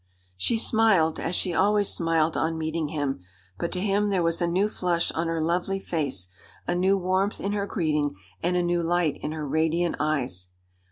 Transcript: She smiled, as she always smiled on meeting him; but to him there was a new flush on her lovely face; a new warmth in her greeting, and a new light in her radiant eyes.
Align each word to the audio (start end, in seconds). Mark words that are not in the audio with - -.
She 0.35 0.57
smiled, 0.57 1.19
as 1.19 1.35
she 1.35 1.53
always 1.53 1.87
smiled 1.87 2.35
on 2.35 2.57
meeting 2.57 2.87
him; 2.87 3.23
but 3.59 3.71
to 3.73 3.79
him 3.79 4.09
there 4.09 4.23
was 4.23 4.41
a 4.41 4.47
new 4.47 4.67
flush 4.67 5.11
on 5.11 5.27
her 5.27 5.39
lovely 5.39 5.79
face; 5.79 6.27
a 6.67 6.73
new 6.73 6.97
warmth 6.97 7.39
in 7.39 7.51
her 7.51 7.67
greeting, 7.67 8.15
and 8.41 8.57
a 8.57 8.63
new 8.63 8.81
light 8.81 9.19
in 9.21 9.31
her 9.31 9.47
radiant 9.47 9.97
eyes. 9.99 10.47